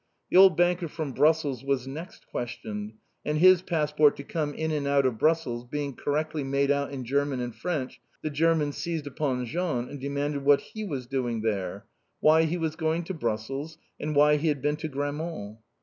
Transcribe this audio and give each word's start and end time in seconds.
The 0.31 0.37
old 0.37 0.57
banker 0.57 0.87
from 0.87 1.11
Brussels 1.11 1.63
was 1.63 1.87
next 1.87 2.25
questioned, 2.25 2.93
and 3.23 3.37
his 3.37 3.61
passport 3.61 4.15
to 4.15 4.23
come 4.23 4.55
in 4.55 4.71
and 4.71 4.87
out 4.87 5.05
of 5.05 5.19
Brussels 5.19 5.63
being 5.63 5.93
correctly 5.93 6.43
made 6.43 6.71
out 6.71 6.91
in 6.91 7.05
German 7.05 7.39
and 7.39 7.53
French, 7.53 8.01
the 8.23 8.31
Germans 8.31 8.77
seized 8.77 9.05
upon 9.05 9.45
Jean 9.45 9.87
and 9.89 10.01
demanded 10.01 10.43
what 10.43 10.61
he 10.61 10.83
was 10.83 11.05
doing 11.05 11.41
there, 11.43 11.85
why 12.19 12.45
he 12.45 12.57
was 12.57 12.75
going 12.75 13.03
to 13.03 13.13
Brussels, 13.13 13.77
and 13.99 14.15
why 14.15 14.37
he 14.37 14.47
had 14.47 14.59
been 14.59 14.77
to 14.77 14.87
Grammont. 14.87 15.59